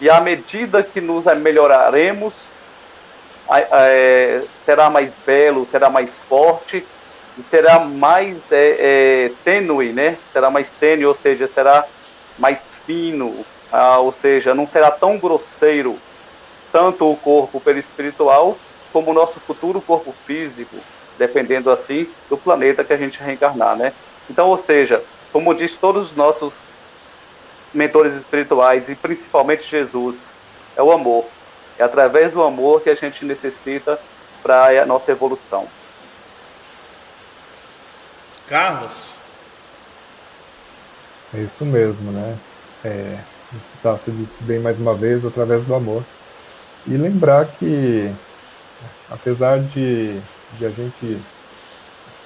[0.00, 2.34] E à medida que nos melhoraremos,
[3.50, 6.84] é, será mais belo, será mais forte,
[7.38, 10.16] e será mais é, é, tênue, né?
[10.32, 11.84] Será mais tênue, ou seja, será
[12.38, 15.98] mais fino, ah, ou seja, não será tão grosseiro
[16.72, 18.56] tanto o corpo perispiritual
[18.92, 20.76] como o nosso futuro corpo físico,
[21.18, 23.92] dependendo assim do planeta que a gente reencarnar, né?
[24.28, 26.52] Então, ou seja, como diz todos os nossos
[27.72, 30.16] mentores espirituais e principalmente Jesus
[30.76, 31.26] é o amor.
[31.78, 33.98] É através do amor que a gente necessita
[34.42, 35.66] para a nossa evolução.
[38.46, 39.14] Carlos?
[41.32, 42.36] É isso mesmo, né?
[42.84, 43.18] É,
[43.82, 46.04] tá, se disse bem mais uma vez, através do amor.
[46.86, 48.12] E lembrar que,
[49.08, 50.18] apesar de,
[50.58, 51.20] de a gente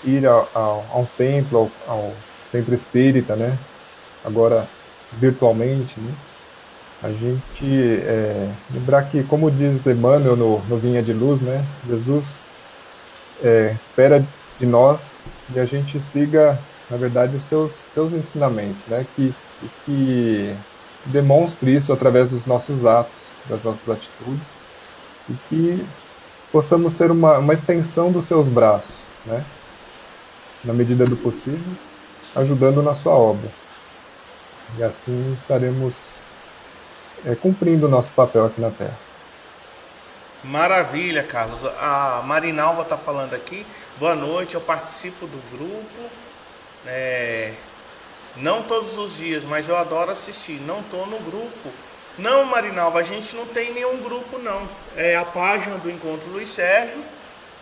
[0.05, 2.13] ir ao, ao, a um templo, ao, ao
[2.51, 3.59] centro espírita, né?
[4.25, 4.67] Agora
[5.13, 6.13] virtualmente, né?
[7.05, 11.63] a gente é, lembrar que, como diz Emmanuel no, no Vinha de Luz, né?
[11.87, 12.47] Jesus
[13.43, 14.25] é, espera
[14.59, 16.59] de nós que a gente siga,
[16.91, 19.05] na verdade, os seus, seus ensinamentos, né?
[19.15, 19.35] Que,
[19.85, 20.57] que
[21.05, 24.47] demonstre isso através dos nossos atos, das nossas atitudes,
[25.29, 25.87] e que
[26.51, 28.95] possamos ser uma, uma extensão dos seus braços,
[29.27, 29.45] né?
[30.65, 31.61] Na medida do possível,
[32.35, 33.51] ajudando na sua obra.
[34.77, 36.15] E assim estaremos
[37.25, 38.99] é, cumprindo o nosso papel aqui na Terra.
[40.43, 41.65] Maravilha, Carlos.
[41.65, 43.65] A Marinalva está falando aqui.
[43.99, 46.11] Boa noite, eu participo do grupo.
[46.87, 47.53] É,
[48.37, 50.61] não todos os dias, mas eu adoro assistir.
[50.61, 51.73] Não estou no grupo.
[52.19, 54.69] Não, Marinalva, a gente não tem nenhum grupo, não.
[54.97, 57.03] É a página do Encontro Luiz Sérgio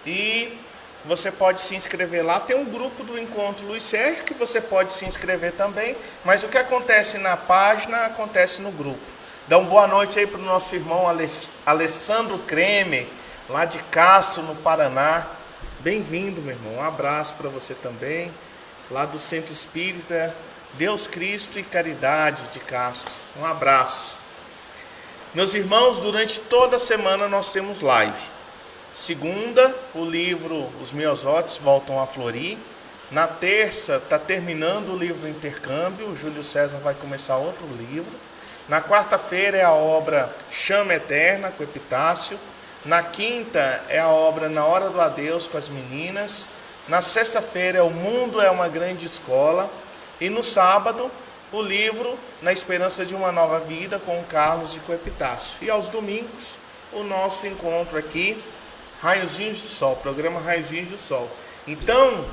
[0.05, 0.59] e
[1.05, 2.41] você pode se inscrever lá.
[2.41, 6.49] Tem um grupo do Encontro Luiz Sérgio que você pode se inscrever também, mas o
[6.49, 9.01] que acontece na página acontece no grupo.
[9.49, 11.05] Dá uma boa noite aí para o nosso irmão
[11.67, 13.09] Alessandro Creme,
[13.49, 15.27] lá de Castro, no Paraná.
[15.81, 16.75] Bem-vindo, meu irmão.
[16.77, 18.33] Um abraço para você também,
[18.91, 20.35] lá do Centro Espírita
[20.75, 23.15] Deus Cristo e Caridade de Castro.
[23.39, 24.19] Um abraço.
[25.35, 28.32] Meus irmãos, durante toda a semana nós temos live.
[28.93, 32.59] Segunda, o livro Os Meiosotes Voltam a Florir.
[33.11, 36.09] Na terça, está terminando o livro Intercâmbio.
[36.09, 38.15] O Júlio César vai começar outro livro.
[38.69, 42.39] Na quarta-feira é a obra Chama Eterna, com Epitácio.
[42.85, 46.51] Na quinta é a obra Na Hora do Adeus, com as meninas.
[46.87, 49.71] Na sexta-feira é O Mundo é uma Grande Escola.
[50.21, 51.11] E no sábado,
[51.51, 55.65] o livro Na Esperança de uma Nova Vida, com Carlos e com o Epitácio.
[55.65, 56.59] E aos domingos,
[56.93, 58.37] o nosso encontro aqui
[59.03, 61.29] Raiozinhos do Sol, programa Raiozinhos do Sol.
[61.67, 62.25] Então,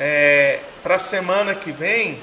[0.00, 2.20] é, para a semana que vem,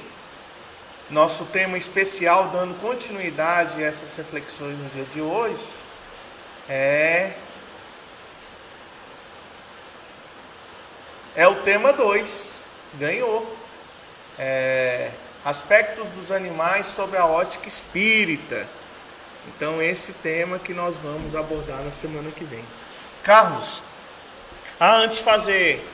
[1.10, 5.70] nosso tema especial, dando continuidade a essas reflexões no dia de hoje,
[6.68, 7.34] é.
[11.34, 12.64] É o tema 2.
[12.96, 13.58] Ganhou.
[14.38, 15.10] É,
[15.46, 18.68] aspectos dos animais sobre a ótica espírita.
[19.48, 22.66] Então, esse tema que nós vamos abordar na semana que vem.
[23.24, 23.84] Carlos,
[24.80, 25.86] ah, antes de fazer,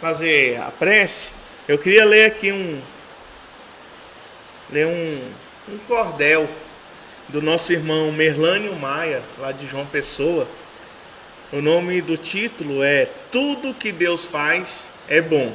[0.00, 1.32] fazer a prece,
[1.68, 2.80] eu queria ler aqui um,
[4.70, 5.32] ler um,
[5.68, 6.48] um cordel
[7.28, 10.46] do nosso irmão Merlânio Maia, lá de João Pessoa.
[11.52, 15.54] O nome do título é Tudo que Deus faz é bom.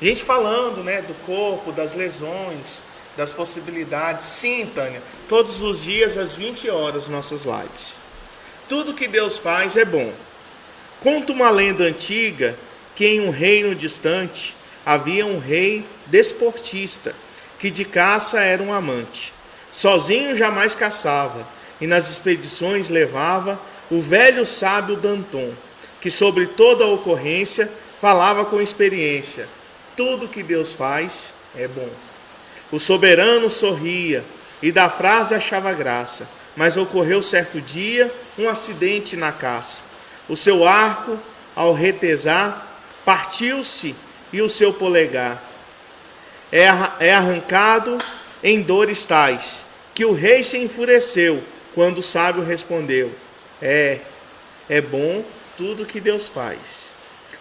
[0.00, 2.84] A gente falando né, do corpo, das lesões,
[3.16, 4.26] das possibilidades.
[4.26, 8.00] Sim, Tânia, todos os dias às 20 horas nossas lives.
[8.72, 10.10] Tudo que Deus faz é bom.
[11.02, 12.56] Conta uma lenda antiga
[12.96, 17.14] que em um reino distante havia um rei desportista
[17.58, 19.34] que de caça era um amante.
[19.70, 21.46] Sozinho jamais caçava
[21.82, 23.60] e nas expedições levava
[23.90, 25.52] o velho sábio Danton,
[26.00, 27.70] que sobre toda ocorrência
[28.00, 29.46] falava com experiência.
[29.94, 31.90] Tudo que Deus faz é bom.
[32.70, 34.24] O soberano sorria
[34.62, 36.26] e da frase achava graça,
[36.56, 39.84] mas ocorreu certo dia um acidente na caça.
[40.28, 41.18] O seu arco,
[41.54, 42.66] ao retesar,
[43.04, 43.94] partiu-se
[44.32, 45.42] e o seu polegar
[46.52, 46.66] é,
[47.00, 47.98] é arrancado
[48.44, 51.42] em dores tais, que o rei se enfureceu
[51.74, 53.10] quando o sábio respondeu:
[53.60, 54.00] É,
[54.68, 55.24] é bom
[55.56, 56.94] tudo que Deus faz.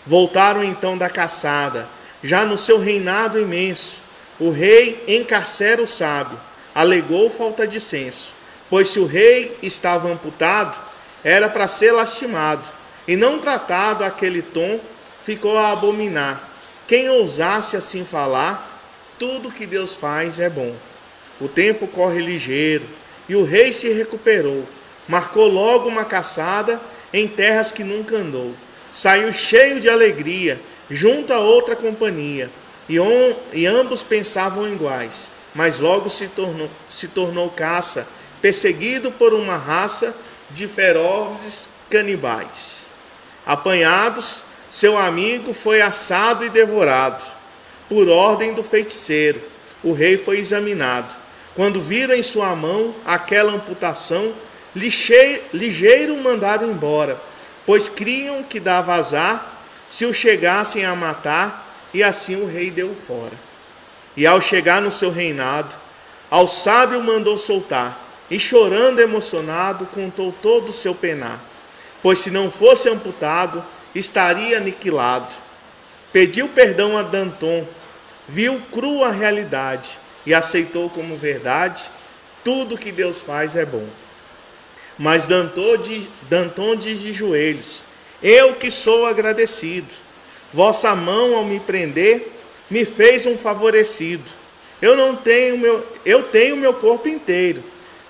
[0.08, 1.88] Voltaram então da caçada,
[2.24, 4.02] já no seu reinado imenso,
[4.40, 6.40] o rei encarcera o sábio,
[6.74, 8.34] alegou falta de senso,
[8.72, 10.82] pois se o rei estava amputado,
[11.24, 12.68] era para ser lastimado,
[13.08, 14.80] e não tratado aquele tom,
[15.22, 16.50] ficou a abominar.
[16.88, 18.82] Quem ousasse assim falar,
[19.20, 20.74] tudo que Deus faz é bom.
[21.40, 22.88] O tempo corre ligeiro,
[23.30, 24.66] e o rei se recuperou.
[25.08, 26.82] Marcou logo uma caçada
[27.14, 28.56] em terras que nunca andou.
[28.92, 30.60] Saiu cheio de alegria,
[30.90, 32.50] junto a outra companhia
[32.92, 38.06] e, on, e ambos pensavam iguais, mas logo se tornou, se tornou caça,
[38.42, 40.16] perseguido por uma raça
[40.50, 42.90] de ferozes canibais.
[43.46, 47.24] Apanhados, seu amigo foi assado e devorado.
[47.90, 49.42] Por ordem do feiticeiro,
[49.84, 51.14] o rei foi examinado.
[51.56, 54.34] Quando viram em sua mão aquela amputação,
[54.74, 57.22] ligeiro mandaram embora,
[57.66, 62.96] pois criam que dava azar se o chegassem a matar e assim o rei deu
[62.96, 63.34] fora.
[64.16, 65.76] E ao chegar no seu reinado,
[66.30, 68.00] ao sábio mandou soltar,
[68.32, 71.40] e chorando emocionado, contou todo o seu penar.
[72.02, 73.64] Pois se não fosse amputado,
[73.94, 75.32] estaria aniquilado.
[76.12, 77.68] Pediu perdão a Danton,
[78.28, 81.92] viu crua a realidade e aceitou como verdade:
[82.44, 83.88] tudo que Deus faz é bom.
[84.98, 87.84] Mas Danton diz, Danton diz de joelhos:
[88.24, 89.94] Eu que sou agradecido
[90.54, 92.30] Vossa mão ao me prender
[92.70, 94.30] me fez um favorecido.
[94.82, 97.64] Eu não tenho meu, eu tenho meu corpo inteiro.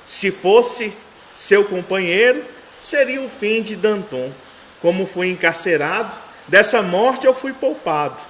[0.05, 0.93] Se fosse
[1.33, 2.43] seu companheiro,
[2.79, 4.31] seria o fim de Danton.
[4.81, 6.15] Como fui encarcerado,
[6.47, 8.23] dessa morte eu fui poupado.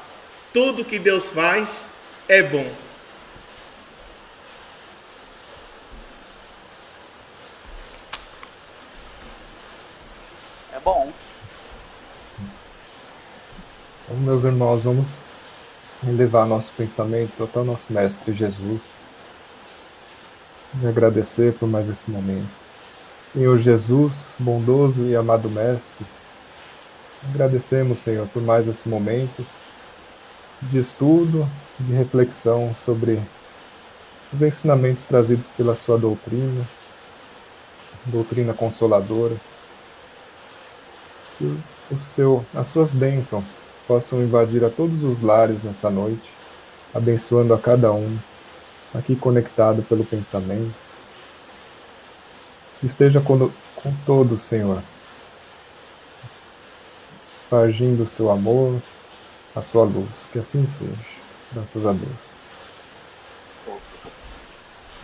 [0.54, 1.92] Tudo que Deus faz
[2.28, 2.70] é bom.
[10.74, 11.12] É bom.
[14.04, 15.24] Então, meus irmãos, vamos
[16.04, 19.01] levar nosso pensamento até o nosso Mestre Jesus
[20.80, 22.50] e agradecer por mais esse momento.
[23.34, 26.06] Senhor Jesus, bondoso e amado Mestre,
[27.30, 29.46] agradecemos, Senhor, por mais esse momento
[30.62, 31.48] de estudo,
[31.80, 33.22] de reflexão sobre
[34.34, 36.68] os ensinamentos trazidos pela Sua doutrina,
[38.06, 39.36] doutrina consoladora.
[41.38, 41.58] Que
[41.90, 43.46] o seu, as Suas bênçãos
[43.88, 46.30] possam invadir a todos os lares nessa noite,
[46.94, 48.18] abençoando a cada um,
[48.94, 50.74] aqui conectado pelo pensamento.
[52.84, 54.82] Esteja com, com todos, Senhor,
[57.44, 58.82] espargindo o seu amor,
[59.56, 60.30] a sua luz.
[60.32, 60.92] Que assim seja.
[61.54, 62.32] Graças a Deus.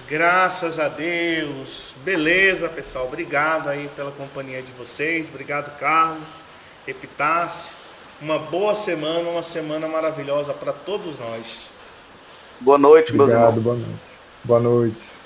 [0.07, 1.95] Graças a Deus.
[2.03, 3.07] Beleza, pessoal.
[3.07, 5.29] Obrigado aí pela companhia de vocês.
[5.29, 6.41] Obrigado, Carlos,
[6.87, 7.77] Epitácio.
[8.21, 11.76] Uma boa semana, uma semana maravilhosa para todos nós.
[12.59, 13.77] Boa noite, Obrigado, meus Boa irmãos.
[13.77, 13.99] noite.
[14.43, 15.16] Boa noite.